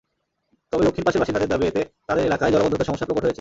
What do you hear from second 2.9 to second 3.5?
প্রকট হয়েছে।